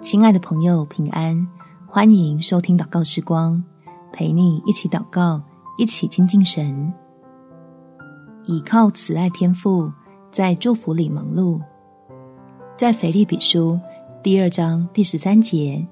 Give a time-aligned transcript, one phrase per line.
[0.00, 1.46] 亲爱的朋友，平安！
[1.86, 3.62] 欢迎收听祷告时光，
[4.12, 5.42] 陪你一起祷告，
[5.78, 6.92] 一起亲近神。
[8.44, 9.90] 倚靠慈爱天赋，
[10.30, 11.60] 在祝福里忙碌。
[12.76, 13.78] 在腓立比书
[14.22, 15.84] 第二章第十三节，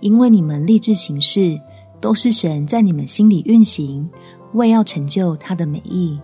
[0.00, 1.58] 因为你们立志行事，
[2.00, 4.08] 都是神在你们心里运行，
[4.52, 6.18] 为要成就他的美意。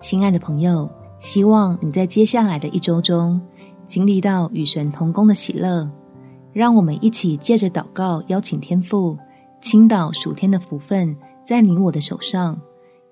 [0.00, 0.88] 亲爱的朋友，
[1.18, 3.40] 希望你在接下来的一周中，
[3.86, 5.90] 经历到与神同工的喜乐。
[6.52, 9.18] 让我们一起借着祷告，邀请天父
[9.60, 12.56] 倾倒属天的福分在你我的手上，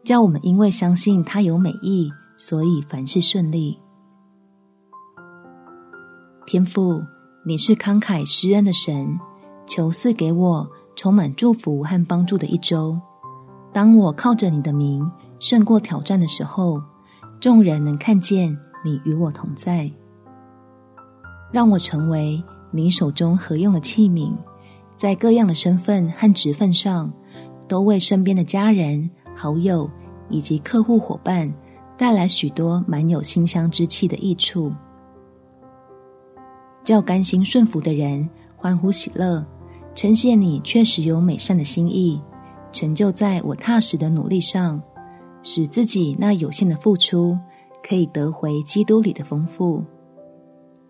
[0.05, 3.79] 叫我们因为相信他有美意，所以凡事顺利。
[6.47, 7.03] 天父，
[7.45, 9.19] 你是慷慨施恩的神，
[9.67, 12.97] 求赐给我充满祝福和帮助的一周。
[13.73, 15.11] 当我靠着你的名
[15.41, 16.81] 胜过挑战的时候，
[17.41, 19.91] 众人能看见你与我同在。
[21.53, 22.43] 让我成为。
[22.75, 24.33] 你手中合用的器皿，
[24.97, 27.13] 在各样的身份和职分上，
[27.69, 29.91] 都为身边的家人、好友
[30.31, 31.53] 以及客户伙伴
[31.99, 34.73] 带来许多满有馨香之气的益处，
[36.83, 39.45] 叫甘心顺服的人欢呼喜乐，
[39.95, 42.19] 称谢你确实有美善的心意，
[42.73, 44.83] 成就在我踏实的努力上，
[45.43, 47.39] 使自己那有限的付出
[47.87, 49.85] 可以得回基督里的丰富。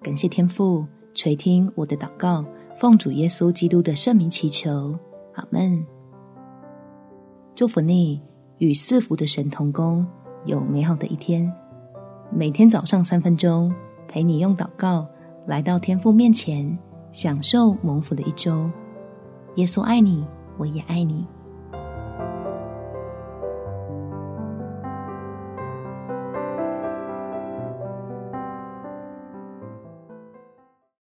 [0.02, 0.84] 感谢天父。
[1.14, 2.42] 垂听我的祷告，
[2.78, 4.98] 奉主耶稣基督的圣名祈求，
[5.34, 5.84] 阿门。
[7.54, 8.18] 祝福你
[8.56, 10.06] 与赐福的神同工，
[10.46, 11.52] 有美好的一天。
[12.30, 13.70] 每天早上三分钟，
[14.08, 15.06] 陪你用祷告
[15.46, 16.78] 来到天父面前，
[17.12, 18.70] 享受蒙福的一周。
[19.56, 21.26] 耶稣爱你，我也爱你。